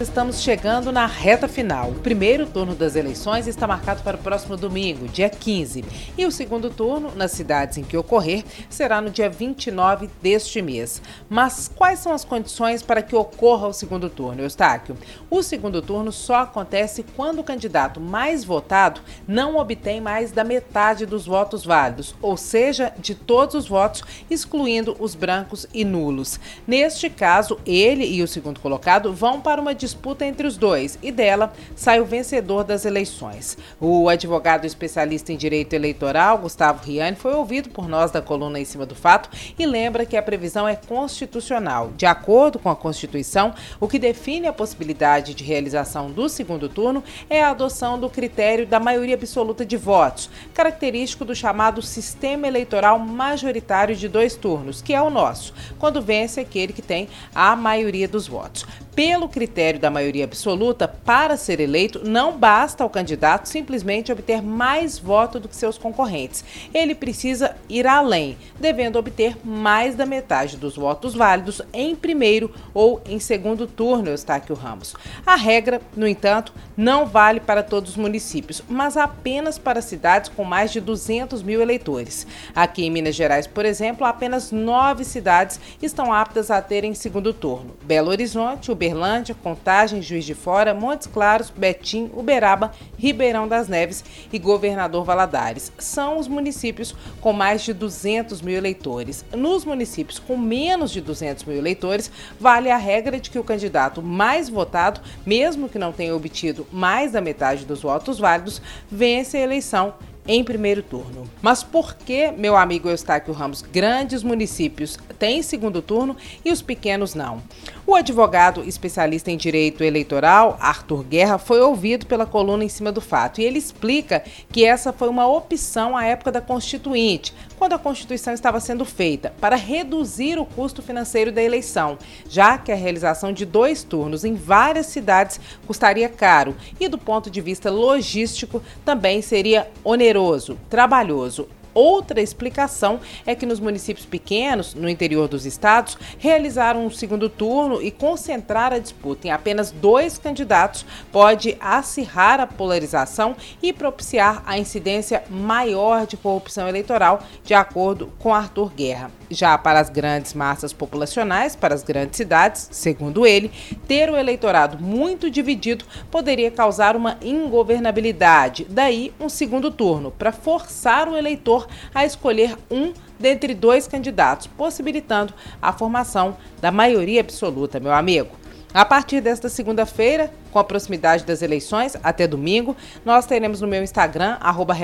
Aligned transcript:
estamos 0.00 0.40
chegando 0.40 0.90
na 0.90 1.06
reta 1.06 1.46
final. 1.46 1.90
O 1.90 1.94
primeiro 1.94 2.46
turno 2.46 2.74
das 2.74 2.96
eleições 2.96 3.46
está 3.46 3.66
marcado 3.66 4.02
para 4.02 4.16
o 4.16 4.20
próximo 4.20 4.56
domingo, 4.56 5.06
dia 5.06 5.30
15. 5.30 5.84
E 6.18 6.26
o 6.26 6.32
segundo 6.32 6.68
turno, 6.68 7.12
nas 7.14 7.30
cidades 7.30 7.78
em 7.78 7.84
que 7.84 7.96
ocorrer, 7.96 8.44
será 8.68 9.00
no 9.00 9.10
dia 9.10 9.30
29 9.30 10.10
deste 10.20 10.60
mês. 10.60 11.00
Mas 11.28 11.70
quais 11.72 12.00
são 12.00 12.12
as 12.12 12.24
condições 12.24 12.82
para 12.82 13.02
que 13.02 13.14
ocorra 13.14 13.68
o 13.68 13.72
segundo 13.72 14.10
turno, 14.10 14.42
Eustáquio? 14.42 14.96
O 15.30 15.42
segundo 15.42 15.80
turno 15.80 16.10
só 16.10 16.36
acontece 16.36 17.04
quando 17.16 17.38
o 17.38 17.44
candidato 17.44 18.00
mais 18.00 18.44
votado 18.44 19.00
não 19.28 19.56
obtém 19.56 20.00
mais 20.00 20.32
da 20.32 20.42
metade 20.42 21.06
dos 21.06 21.26
votos 21.26 21.64
válidos, 21.64 22.14
ou 22.20 22.36
seja, 22.36 22.92
de 22.98 23.14
todos 23.14 23.54
os 23.54 23.68
votos, 23.68 24.02
excluindo 24.28 24.96
os 24.98 25.14
brancos 25.14 25.66
e 25.72 25.84
nulos. 25.84 26.40
Neste 26.66 27.08
caso, 27.08 27.58
ele 27.64 28.04
e 28.04 28.22
o 28.22 28.28
segundo 28.28 28.58
colocado 28.58 29.12
vão 29.12 29.40
para 29.40 29.60
uma 29.60 29.74
disputa 29.84 30.24
entre 30.24 30.46
os 30.46 30.56
dois 30.56 30.98
e 31.02 31.12
dela 31.12 31.52
sai 31.76 32.00
o 32.00 32.06
vencedor 32.06 32.64
das 32.64 32.86
eleições. 32.86 33.58
O 33.78 34.08
advogado 34.08 34.64
especialista 34.64 35.30
em 35.30 35.36
direito 35.36 35.74
eleitoral, 35.74 36.38
Gustavo 36.38 36.82
Riani, 36.82 37.16
foi 37.16 37.34
ouvido 37.34 37.68
por 37.68 37.86
nós 37.86 38.10
da 38.10 38.22
coluna 38.22 38.58
em 38.58 38.64
cima 38.64 38.86
do 38.86 38.94
fato 38.94 39.28
e 39.58 39.66
lembra 39.66 40.06
que 40.06 40.16
a 40.16 40.22
previsão 40.22 40.66
é 40.66 40.74
constitucional. 40.74 41.92
De 41.98 42.06
acordo 42.06 42.58
com 42.58 42.70
a 42.70 42.76
Constituição, 42.76 43.52
o 43.78 43.86
que 43.86 43.98
define 43.98 44.46
a 44.46 44.54
possibilidade 44.54 45.34
de 45.34 45.44
realização 45.44 46.10
do 46.10 46.30
segundo 46.30 46.66
turno 46.66 47.04
é 47.28 47.42
a 47.42 47.50
adoção 47.50 47.98
do 47.98 48.08
critério 48.08 48.66
da 48.66 48.80
maioria 48.80 49.16
absoluta 49.16 49.66
de 49.66 49.76
votos, 49.76 50.30
característico 50.54 51.26
do 51.26 51.34
chamado 51.34 51.82
sistema 51.82 52.46
eleitoral 52.46 52.98
majoritário 52.98 53.94
de 53.94 54.08
dois 54.08 54.34
turnos, 54.34 54.80
que 54.80 54.94
é 54.94 55.02
o 55.02 55.10
nosso, 55.10 55.52
quando 55.78 56.00
vence 56.00 56.40
aquele 56.40 56.72
que 56.72 56.80
tem 56.80 57.06
a 57.34 57.54
maioria 57.54 58.08
dos 58.08 58.26
votos. 58.26 58.64
Pelo 58.94 59.28
critério 59.28 59.73
da 59.78 59.90
maioria 59.90 60.24
absoluta, 60.24 60.86
para 60.86 61.36
ser 61.36 61.60
eleito, 61.60 62.00
não 62.04 62.36
basta 62.36 62.82
ao 62.82 62.90
candidato 62.90 63.48
simplesmente 63.48 64.12
obter 64.12 64.42
mais 64.42 64.98
votos 64.98 65.40
do 65.40 65.48
que 65.48 65.56
seus 65.56 65.78
concorrentes. 65.78 66.44
Ele 66.72 66.94
precisa 66.94 67.56
ir 67.68 67.86
além, 67.86 68.36
devendo 68.58 68.98
obter 68.98 69.36
mais 69.44 69.94
da 69.94 70.06
metade 70.06 70.56
dos 70.56 70.76
votos 70.76 71.14
válidos 71.14 71.62
em 71.72 71.94
primeiro 71.94 72.52
ou 72.72 73.00
em 73.06 73.18
segundo 73.18 73.66
turno, 73.66 74.10
Eustáquio 74.10 74.54
Ramos. 74.54 74.94
A 75.26 75.36
regra, 75.36 75.80
no 75.96 76.06
entanto, 76.06 76.52
não 76.76 77.06
vale 77.06 77.40
para 77.40 77.62
todos 77.62 77.90
os 77.90 77.96
municípios, 77.96 78.62
mas 78.68 78.96
apenas 78.96 79.58
para 79.58 79.82
cidades 79.82 80.30
com 80.30 80.44
mais 80.44 80.72
de 80.72 80.80
200 80.80 81.42
mil 81.42 81.60
eleitores. 81.60 82.26
Aqui 82.54 82.84
em 82.84 82.90
Minas 82.90 83.14
Gerais, 83.14 83.46
por 83.46 83.64
exemplo, 83.64 84.06
apenas 84.06 84.50
nove 84.50 85.04
cidades 85.04 85.60
estão 85.82 86.12
aptas 86.12 86.50
a 86.50 86.60
terem 86.60 86.94
segundo 86.94 87.32
turno: 87.32 87.76
Belo 87.82 88.10
Horizonte, 88.10 88.72
Uberlândia, 88.72 89.34
Contagem, 89.64 90.02
Juiz 90.02 90.26
de 90.26 90.34
Fora, 90.34 90.74
Montes 90.74 91.06
Claros, 91.06 91.48
Betim, 91.48 92.10
Uberaba, 92.14 92.72
Ribeirão 92.98 93.48
das 93.48 93.66
Neves 93.66 94.04
e 94.30 94.38
Governador 94.38 95.06
Valadares. 95.06 95.72
São 95.78 96.18
os 96.18 96.28
municípios 96.28 96.94
com 97.18 97.32
mais 97.32 97.62
de 97.62 97.72
200 97.72 98.42
mil 98.42 98.58
eleitores. 98.58 99.24
Nos 99.32 99.64
municípios 99.64 100.18
com 100.18 100.36
menos 100.36 100.90
de 100.90 101.00
200 101.00 101.44
mil 101.44 101.56
eleitores, 101.56 102.12
vale 102.38 102.70
a 102.70 102.76
regra 102.76 103.18
de 103.18 103.30
que 103.30 103.38
o 103.38 103.44
candidato 103.44 104.02
mais 104.02 104.50
votado, 104.50 105.00
mesmo 105.24 105.66
que 105.66 105.78
não 105.78 105.92
tenha 105.92 106.14
obtido 106.14 106.66
mais 106.70 107.12
da 107.12 107.22
metade 107.22 107.64
dos 107.64 107.80
votos 107.80 108.18
válidos, 108.18 108.60
vence 108.90 109.38
a 109.38 109.40
eleição 109.40 109.94
em 110.26 110.42
primeiro 110.42 110.82
turno. 110.82 111.28
Mas 111.42 111.62
por 111.62 111.94
que, 111.94 112.30
meu 112.32 112.56
amigo 112.56 112.88
Eustáquio 112.88 113.34
Ramos, 113.34 113.62
grandes 113.62 114.22
municípios 114.22 114.98
têm 115.18 115.42
segundo 115.42 115.82
turno 115.82 116.16
e 116.44 116.50
os 116.50 116.62
pequenos 116.62 117.14
não? 117.14 117.42
O 117.86 117.94
advogado 117.94 118.64
especialista 118.66 119.30
em 119.30 119.36
direito 119.36 119.84
eleitoral, 119.84 120.56
Arthur 120.58 121.04
Guerra, 121.04 121.36
foi 121.36 121.60
ouvido 121.60 122.06
pela 122.06 122.24
coluna 122.24 122.64
em 122.64 122.68
cima 122.68 122.90
do 122.90 123.00
fato. 123.00 123.42
E 123.42 123.44
ele 123.44 123.58
explica 123.58 124.24
que 124.50 124.64
essa 124.64 124.90
foi 124.90 125.06
uma 125.06 125.26
opção 125.26 125.94
à 125.94 126.02
época 126.06 126.32
da 126.32 126.40
Constituinte, 126.40 127.34
quando 127.58 127.74
a 127.74 127.78
Constituição 127.78 128.32
estava 128.32 128.58
sendo 128.58 128.86
feita, 128.86 129.34
para 129.38 129.54
reduzir 129.54 130.38
o 130.38 130.46
custo 130.46 130.80
financeiro 130.80 131.30
da 131.30 131.42
eleição, 131.42 131.98
já 132.26 132.56
que 132.56 132.72
a 132.72 132.76
realização 132.76 133.34
de 133.34 133.44
dois 133.44 133.82
turnos 133.82 134.24
em 134.24 134.34
várias 134.34 134.86
cidades 134.86 135.38
custaria 135.66 136.08
caro. 136.08 136.56
E, 136.80 136.88
do 136.88 136.96
ponto 136.96 137.30
de 137.30 137.42
vista 137.42 137.70
logístico, 137.70 138.62
também 138.82 139.20
seria 139.20 139.70
oneroso, 139.84 140.58
trabalhoso 140.70 141.48
Outra 141.74 142.22
explicação 142.22 143.00
é 143.26 143.34
que 143.34 143.44
nos 143.44 143.58
municípios 143.58 144.06
pequenos, 144.06 144.74
no 144.74 144.88
interior 144.88 145.26
dos 145.26 145.44
estados, 145.44 145.98
realizaram 146.18 146.86
um 146.86 146.90
segundo 146.90 147.28
turno 147.28 147.82
e 147.82 147.90
concentrar 147.90 148.72
a 148.72 148.78
disputa 148.78 149.26
em 149.26 149.30
apenas 149.30 149.72
dois 149.72 150.16
candidatos 150.16 150.86
pode 151.10 151.56
acirrar 151.60 152.40
a 152.40 152.46
polarização 152.46 153.34
e 153.62 153.72
propiciar 153.72 154.42
a 154.46 154.58
incidência 154.58 155.24
maior 155.28 156.06
de 156.06 156.16
corrupção 156.16 156.68
eleitoral, 156.68 157.22
de 157.42 157.54
acordo 157.54 158.12
com 158.18 158.32
Arthur 158.32 158.72
Guerra. 158.72 159.10
Já 159.30 159.58
para 159.58 159.80
as 159.80 159.90
grandes 159.90 160.34
massas 160.34 160.72
populacionais, 160.72 161.56
para 161.56 161.74
as 161.74 161.82
grandes 161.82 162.16
cidades, 162.16 162.68
segundo 162.70 163.26
ele, 163.26 163.50
ter 163.88 164.10
o 164.10 164.16
eleitorado 164.16 164.82
muito 164.82 165.30
dividido 165.30 165.84
poderia 166.10 166.50
causar 166.50 166.94
uma 166.94 167.16
ingovernabilidade. 167.20 168.66
Daí, 168.68 169.12
um 169.18 169.28
segundo 169.28 169.70
turno, 169.70 170.10
para 170.10 170.30
forçar 170.30 171.08
o 171.08 171.16
eleitor 171.16 171.63
a 171.94 172.04
escolher 172.04 172.56
um 172.70 172.92
dentre 173.18 173.54
dois 173.54 173.86
candidatos, 173.86 174.46
possibilitando 174.46 175.32
a 175.60 175.72
formação 175.72 176.36
da 176.60 176.70
maioria 176.70 177.20
absoluta, 177.20 177.80
meu 177.80 177.92
amigo. 177.92 178.44
A 178.74 178.84
partir 178.84 179.20
desta 179.20 179.48
segunda-feira, 179.48 180.32
com 180.50 180.58
a 180.58 180.64
proximidade 180.64 181.24
das 181.24 181.42
eleições, 181.42 181.96
até 182.02 182.26
domingo, 182.26 182.76
nós 183.04 183.24
teremos 183.24 183.60
no 183.60 183.68
meu 183.68 183.84
Instagram, 183.84 184.36
arroba 184.40 184.74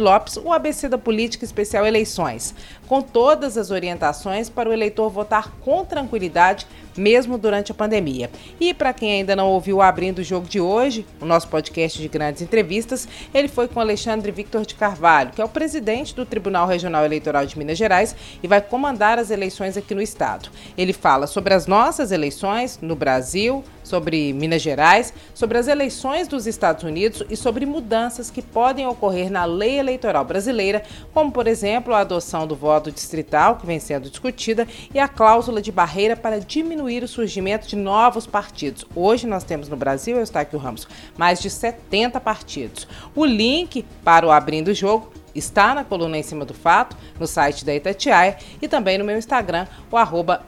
Lopes, 0.00 0.36
o 0.38 0.52
ABC 0.52 0.88
da 0.88 0.98
Política 0.98 1.44
Especial 1.44 1.86
Eleições, 1.86 2.52
com 2.88 3.00
todas 3.00 3.56
as 3.56 3.70
orientações 3.70 4.48
para 4.48 4.68
o 4.68 4.72
eleitor 4.72 5.08
votar 5.08 5.52
com 5.60 5.84
tranquilidade, 5.84 6.66
mesmo 6.96 7.38
durante 7.38 7.72
a 7.72 7.74
pandemia. 7.74 8.30
E 8.60 8.72
para 8.72 8.92
quem 8.92 9.12
ainda 9.12 9.34
não 9.34 9.48
ouviu 9.48 9.80
Abrindo 9.80 10.18
o 10.18 10.24
Jogo 10.24 10.46
de 10.46 10.60
hoje, 10.60 11.06
o 11.20 11.24
nosso 11.24 11.48
podcast 11.48 12.00
de 12.00 12.08
grandes 12.08 12.42
entrevistas, 12.42 13.08
ele 13.32 13.48
foi 13.48 13.68
com 13.68 13.80
Alexandre 13.80 14.30
Victor 14.30 14.64
de 14.64 14.74
Carvalho, 14.74 15.32
que 15.32 15.40
é 15.40 15.44
o 15.44 15.48
presidente 15.48 16.14
do 16.14 16.24
Tribunal 16.24 16.66
Regional 16.66 17.04
Eleitoral 17.04 17.46
de 17.46 17.58
Minas 17.58 17.78
Gerais 17.78 18.14
e 18.42 18.48
vai 18.48 18.60
comandar 18.60 19.18
as 19.18 19.30
eleições 19.30 19.76
aqui 19.76 19.94
no 19.94 20.02
estado. 20.02 20.48
Ele 20.76 20.92
fala 20.92 21.26
sobre 21.26 21.54
as 21.54 21.66
nossas 21.66 22.12
eleições 22.12 22.78
no 22.80 22.94
Brasil, 22.94 23.64
sobre 23.82 24.32
Minas 24.32 24.62
Gerais, 24.62 25.12
sobre 25.34 25.58
as 25.58 25.68
eleições 25.68 26.26
dos 26.26 26.46
Estados 26.46 26.84
Unidos 26.84 27.22
e 27.28 27.36
sobre 27.36 27.66
mudanças 27.66 28.30
que 28.30 28.40
podem 28.40 28.86
ocorrer 28.86 29.30
na 29.30 29.44
lei 29.44 29.78
eleitoral 29.78 30.24
brasileira, 30.24 30.82
como, 31.12 31.30
por 31.30 31.46
exemplo, 31.46 31.94
a 31.94 32.00
adoção 32.00 32.46
do 32.46 32.56
voto 32.56 32.90
distrital, 32.90 33.56
que 33.56 33.66
vem 33.66 33.78
sendo 33.78 34.08
discutida, 34.08 34.66
e 34.92 34.98
a 34.98 35.06
cláusula 35.06 35.60
de 35.60 35.70
barreira 35.70 36.16
para 36.16 36.40
diminuir 36.40 36.83
o 36.84 37.08
surgimento 37.08 37.66
de 37.66 37.76
novos 37.76 38.26
partidos. 38.26 38.84
Hoje 38.94 39.26
nós 39.26 39.42
temos 39.42 39.68
no 39.68 39.76
Brasil, 39.76 40.16
eu 40.16 40.22
estou 40.22 40.40
aqui 40.40 40.54
o 40.54 40.58
Ramos, 40.58 40.86
mais 41.16 41.40
de 41.40 41.48
70 41.48 42.20
partidos. 42.20 42.86
O 43.14 43.24
link 43.24 43.84
para 44.04 44.26
o 44.26 44.30
Abrindo 44.30 44.68
o 44.68 44.74
Jogo 44.74 45.10
está 45.34 45.74
na 45.74 45.82
coluna 45.82 46.18
em 46.18 46.22
cima 46.22 46.44
do 46.44 46.54
fato, 46.54 46.96
no 47.18 47.26
site 47.26 47.64
da 47.64 47.74
Itatiaia 47.74 48.36
e 48.60 48.68
também 48.68 48.98
no 48.98 49.04
meu 49.04 49.16
Instagram, 49.16 49.66
o 49.90 49.96
arroba. 49.96 50.42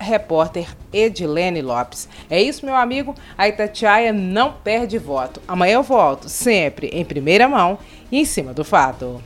É 2.31 2.41
isso, 2.41 2.65
meu 2.65 2.77
amigo. 2.77 3.15
A 3.37 3.49
Itatiaia 3.49 4.13
não 4.13 4.53
perde 4.53 4.99
voto. 4.99 5.41
Amanhã 5.49 5.75
eu 5.75 5.83
volto, 5.83 6.29
sempre 6.29 6.89
em 6.89 7.05
primeira 7.05 7.49
mão 7.49 7.78
e 8.13 8.21
em 8.21 8.25
cima 8.25 8.53
do 8.53 8.65
fato. 8.65 9.22